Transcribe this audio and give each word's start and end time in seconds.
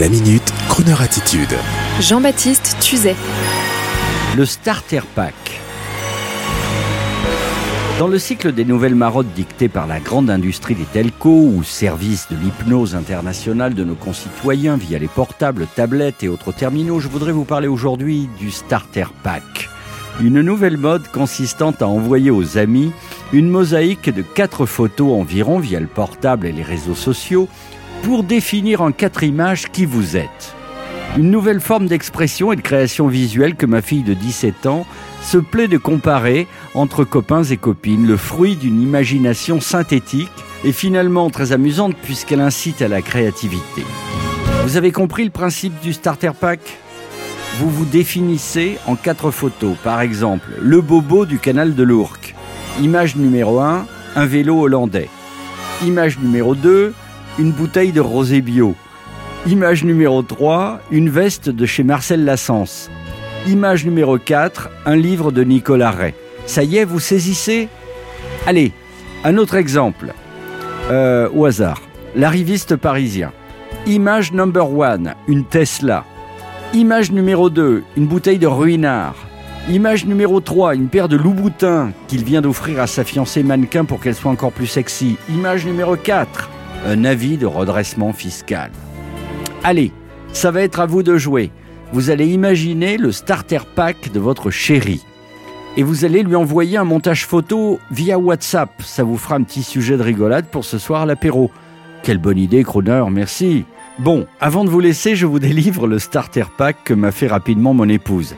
La 0.00 0.08
minute, 0.08 0.54
Kroneur 0.70 1.02
attitude. 1.02 1.54
Jean-Baptiste 2.00 2.78
Tuzet. 2.80 3.14
Le 4.34 4.46
Starter 4.46 5.02
Pack. 5.14 5.34
Dans 7.98 8.08
le 8.08 8.18
cycle 8.18 8.52
des 8.52 8.64
nouvelles 8.64 8.94
marottes 8.94 9.34
dictées 9.34 9.68
par 9.68 9.86
la 9.86 10.00
grande 10.00 10.30
industrie 10.30 10.74
des 10.74 10.86
telcos 10.86 11.52
ou 11.54 11.62
services 11.62 12.26
de 12.30 12.36
l'hypnose 12.36 12.94
internationale 12.94 13.74
de 13.74 13.84
nos 13.84 13.94
concitoyens 13.94 14.78
via 14.78 14.98
les 14.98 15.08
portables, 15.08 15.66
tablettes 15.76 16.22
et 16.22 16.28
autres 16.28 16.52
terminaux, 16.52 16.98
je 16.98 17.08
voudrais 17.08 17.32
vous 17.32 17.44
parler 17.44 17.68
aujourd'hui 17.68 18.30
du 18.38 18.50
Starter 18.50 19.08
Pack. 19.22 19.68
Une 20.22 20.40
nouvelle 20.40 20.78
mode 20.78 21.06
consistant 21.08 21.74
à 21.80 21.84
envoyer 21.84 22.30
aux 22.30 22.56
amis 22.56 22.92
une 23.34 23.50
mosaïque 23.50 24.08
de 24.08 24.22
quatre 24.22 24.64
photos 24.64 25.20
environ 25.20 25.58
via 25.58 25.80
le 25.80 25.86
portable 25.86 26.46
et 26.46 26.52
les 26.52 26.62
réseaux 26.62 26.94
sociaux 26.94 27.46
pour 28.02 28.24
définir 28.24 28.82
en 28.82 28.92
quatre 28.92 29.22
images 29.22 29.70
qui 29.70 29.86
vous 29.86 30.16
êtes. 30.16 30.54
Une 31.16 31.30
nouvelle 31.30 31.60
forme 31.60 31.86
d'expression 31.86 32.52
et 32.52 32.56
de 32.56 32.62
création 32.62 33.06
visuelle 33.06 33.54
que 33.54 33.66
ma 33.66 33.82
fille 33.82 34.02
de 34.02 34.14
17 34.14 34.66
ans 34.66 34.86
se 35.20 35.38
plaît 35.38 35.68
de 35.68 35.76
comparer 35.76 36.46
entre 36.74 37.04
copains 37.04 37.44
et 37.44 37.56
copines, 37.56 38.06
le 38.06 38.16
fruit 38.16 38.56
d'une 38.56 38.80
imagination 38.80 39.60
synthétique 39.60 40.30
et 40.64 40.72
finalement 40.72 41.30
très 41.30 41.52
amusante 41.52 41.94
puisqu'elle 42.02 42.40
incite 42.40 42.82
à 42.82 42.88
la 42.88 43.02
créativité. 43.02 43.84
Vous 44.64 44.76
avez 44.76 44.90
compris 44.90 45.24
le 45.24 45.30
principe 45.30 45.78
du 45.80 45.92
starter 45.92 46.32
pack? 46.38 46.60
Vous 47.58 47.68
vous 47.68 47.84
définissez 47.84 48.78
en 48.86 48.96
quatre 48.96 49.30
photos, 49.30 49.76
par 49.84 50.00
exemple 50.00 50.48
le 50.60 50.80
bobo 50.80 51.26
du 51.26 51.38
canal 51.38 51.74
de 51.74 51.82
l'Ourcq. 51.82 52.34
Image 52.80 53.16
numéro 53.16 53.60
1, 53.60 53.86
un 54.16 54.26
vélo 54.26 54.60
hollandais. 54.60 55.10
Image 55.84 56.18
numéro 56.18 56.54
2, 56.54 56.94
une 57.38 57.52
bouteille 57.52 57.92
de 57.92 58.00
rosé 58.00 58.40
bio. 58.40 58.74
Image 59.46 59.84
numéro 59.84 60.22
3, 60.22 60.80
une 60.90 61.08
veste 61.08 61.48
de 61.48 61.66
chez 61.66 61.82
Marcel 61.82 62.24
Lassens. 62.24 62.90
Image 63.46 63.84
numéro 63.84 64.18
4, 64.18 64.70
un 64.86 64.96
livre 64.96 65.32
de 65.32 65.42
Nicolas 65.42 65.90
Ray. 65.90 66.14
Ça 66.46 66.62
y 66.62 66.76
est, 66.76 66.84
vous 66.84 67.00
saisissez? 67.00 67.68
Allez, 68.46 68.72
un 69.24 69.36
autre 69.38 69.56
exemple. 69.56 70.12
Euh, 70.90 71.28
au 71.34 71.46
hasard. 71.46 71.80
L'arriviste 72.14 72.76
parisien. 72.76 73.32
Image 73.86 74.32
number 74.32 74.66
1, 74.66 75.14
une 75.26 75.44
Tesla. 75.44 76.04
Image 76.74 77.10
numéro 77.10 77.50
2, 77.50 77.82
une 77.96 78.06
bouteille 78.06 78.38
de 78.38 78.46
ruinard. 78.46 79.16
Image 79.70 80.06
numéro 80.06 80.40
3, 80.40 80.74
une 80.74 80.88
paire 80.88 81.08
de 81.08 81.16
loups-boutins 81.16 81.92
qu'il 82.08 82.24
vient 82.24 82.42
d'offrir 82.42 82.80
à 82.80 82.86
sa 82.86 83.04
fiancée 83.04 83.42
mannequin 83.42 83.84
pour 83.84 84.00
qu'elle 84.00 84.14
soit 84.14 84.30
encore 84.30 84.52
plus 84.52 84.66
sexy. 84.66 85.16
Image 85.28 85.64
numéro 85.64 85.96
4, 85.96 86.50
un 86.86 87.04
avis 87.04 87.36
de 87.36 87.46
redressement 87.46 88.12
fiscal. 88.12 88.70
Allez, 89.62 89.92
ça 90.32 90.50
va 90.50 90.62
être 90.62 90.80
à 90.80 90.86
vous 90.86 91.02
de 91.02 91.16
jouer. 91.16 91.50
Vous 91.92 92.10
allez 92.10 92.26
imaginer 92.26 92.96
le 92.96 93.12
starter 93.12 93.60
pack 93.74 94.10
de 94.12 94.18
votre 94.18 94.50
chérie. 94.50 95.04
Et 95.76 95.82
vous 95.82 96.04
allez 96.04 96.22
lui 96.22 96.36
envoyer 96.36 96.76
un 96.76 96.84
montage 96.84 97.26
photo 97.26 97.78
via 97.90 98.18
WhatsApp. 98.18 98.70
Ça 98.82 99.04
vous 99.04 99.16
fera 99.16 99.36
un 99.36 99.42
petit 99.42 99.62
sujet 99.62 99.96
de 99.96 100.02
rigolade 100.02 100.46
pour 100.46 100.64
ce 100.64 100.78
soir 100.78 101.02
à 101.02 101.06
l'apéro. 101.06 101.50
Quelle 102.02 102.18
bonne 102.18 102.38
idée, 102.38 102.64
Croner, 102.64 103.04
merci. 103.10 103.64
Bon, 103.98 104.26
avant 104.40 104.64
de 104.64 104.70
vous 104.70 104.80
laisser, 104.80 105.14
je 105.14 105.26
vous 105.26 105.38
délivre 105.38 105.86
le 105.86 105.98
starter 105.98 106.44
pack 106.56 106.76
que 106.84 106.94
m'a 106.94 107.12
fait 107.12 107.28
rapidement 107.28 107.74
mon 107.74 107.88
épouse. 107.88 108.34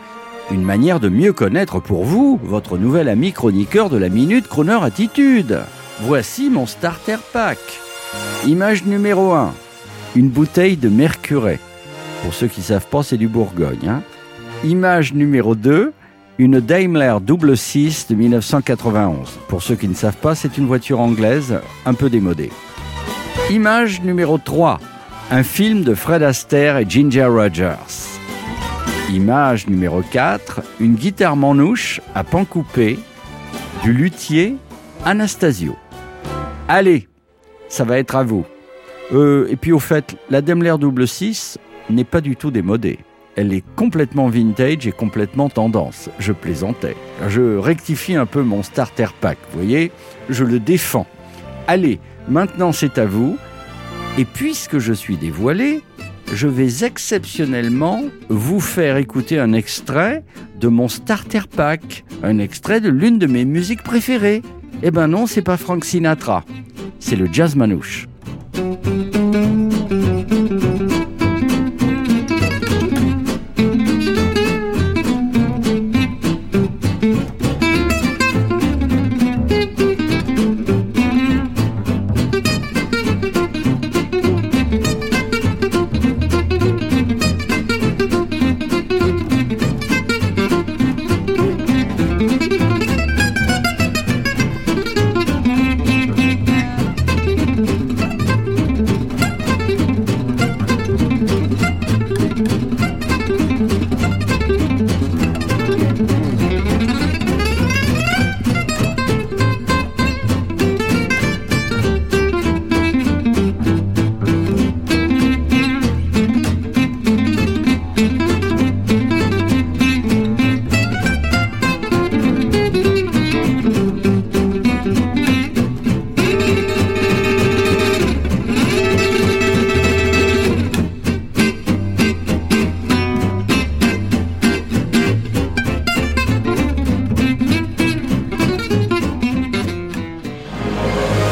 Une 0.50 0.62
manière 0.62 1.00
de 1.00 1.09
mieux 1.09 1.33
connaître 1.33 1.81
pour 1.81 2.05
vous, 2.05 2.39
votre 2.42 2.77
nouvel 2.77 3.09
ami 3.09 3.33
chroniqueur 3.33 3.89
de 3.89 3.97
la 3.97 4.11
Minute 4.11 4.47
Croner 4.47 4.78
Attitude. 4.83 5.61
Voici 6.00 6.50
mon 6.50 6.67
starter 6.67 7.17
pack. 7.33 7.59
Image 8.47 8.84
numéro 8.84 9.33
1. 9.33 9.52
Une 10.16 10.28
bouteille 10.28 10.77
de 10.77 10.88
Mercuret. 10.88 11.58
Pour 12.22 12.34
ceux 12.34 12.47
qui 12.47 12.60
ne 12.60 12.64
savent 12.64 12.86
pas, 12.86 13.02
c'est 13.02 13.16
du 13.16 13.28
Bourgogne. 13.28 13.88
hein. 13.88 14.03
Image 14.65 15.12
numéro 15.15 15.54
2. 15.54 15.92
Une 16.38 16.60
Daimler 16.60 17.16
double 17.22 17.56
6 17.56 18.09
de 18.09 18.14
1991. 18.16 19.38
Pour 19.48 19.62
ceux 19.62 19.76
qui 19.76 19.87
ne 19.88 19.94
savent 19.94 20.16
pas, 20.16 20.34
c'est 20.34 20.59
une 20.59 20.66
voiture 20.66 21.00
anglaise 21.00 21.60
un 21.87 21.94
peu 21.94 22.10
démodée. 22.10 22.50
Image 23.50 24.03
numéro 24.03 24.38
3. 24.38 24.81
Un 25.31 25.43
film 25.43 25.82
de 25.84 25.94
Fred 25.94 26.22
Astaire 26.22 26.76
et 26.76 26.87
Ginger 26.88 27.26
Rogers. 27.26 28.19
Image 29.12 29.69
numéro 29.69 30.03
4. 30.03 30.60
Une 30.81 30.94
guitare 30.94 31.37
manouche 31.37 32.00
à 32.14 32.25
pan 32.25 32.44
coupé 32.44 32.98
du 33.82 33.93
luthier 33.93 34.56
Anastasio. 35.04 35.76
Allez, 36.69 37.06
ça 37.69 37.84
va 37.84 37.98
être 37.98 38.16
à 38.16 38.25
vous. 38.25 38.44
Euh, 39.12 39.47
et 39.50 39.56
puis 39.56 39.72
au 39.72 39.78
fait, 39.78 40.16
la 40.30 40.41
Daimler 40.41 40.75
double 40.78 41.06
6 41.06 41.58
n'est 41.91 42.04
pas 42.04 42.20
du 42.20 42.36
tout 42.36 42.50
démodée. 42.50 42.98
Elle 43.36 43.52
est 43.52 43.64
complètement 43.75 44.28
vintage 44.28 44.86
et 44.86 44.92
complètement 44.92 45.48
tendance. 45.48 46.08
Je 46.19 46.32
plaisantais. 46.32 46.97
Je 47.28 47.56
rectifie 47.56 48.14
un 48.14 48.26
peu 48.26 48.42
mon 48.42 48.62
starter 48.62 49.08
pack, 49.20 49.38
vous 49.50 49.58
voyez 49.60 49.91
Je 50.28 50.44
le 50.44 50.60
défends. 50.60 51.06
Allez, 51.66 51.98
maintenant 52.28 52.72
c'est 52.72 52.98
à 52.98 53.06
vous. 53.06 53.36
Et 54.16 54.25
puisque 54.25 54.78
je 54.78 54.92
suis 54.92 55.16
dévoilé, 55.16 55.82
je 56.32 56.46
vais 56.46 56.84
exceptionnellement 56.84 58.04
vous 58.28 58.60
faire 58.60 58.96
écouter 58.96 59.41
un 59.41 59.52
extrait 59.52 60.22
de 60.60 60.69
mon 60.69 60.88
starter 60.88 61.41
pack, 61.54 62.04
un 62.22 62.38
extrait 62.38 62.81
de 62.81 62.88
l'une 62.88 63.19
de 63.19 63.26
mes 63.26 63.44
musiques 63.44 63.82
préférées. 63.82 64.42
Eh 64.82 64.91
ben 64.91 65.08
non, 65.08 65.26
c'est 65.26 65.42
pas 65.42 65.56
Frank 65.56 65.84
Sinatra, 65.84 66.44
c'est 67.04 67.16
le 67.16 67.28
jazz 67.31 67.54
manouche. 67.54 68.09